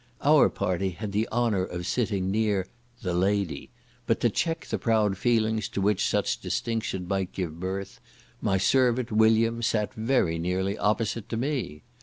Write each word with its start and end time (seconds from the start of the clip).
Our 0.23 0.49
party 0.49 0.89
had 0.89 1.11
the 1.11 1.29
honour 1.31 1.63
of 1.63 1.85
sitting 1.85 2.31
near 2.31 2.65
"the 3.03 3.13
lady," 3.13 3.69
but 4.07 4.19
to 4.21 4.31
check 4.31 4.65
the 4.65 4.79
proud 4.79 5.15
feelings 5.15 5.69
to 5.69 5.79
which 5.79 6.07
such 6.07 6.41
distinction 6.41 7.07
might 7.07 7.33
give 7.33 7.59
birth, 7.59 7.99
my 8.41 8.57
servant, 8.57 9.11
William, 9.11 9.61
sat 9.61 9.93
very 9.93 10.39
nearly 10.39 10.75
opposite 10.75 11.29
to 11.29 11.37
me. 11.37 11.83